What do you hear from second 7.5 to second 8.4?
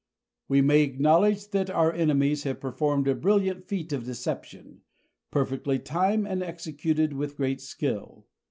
skill.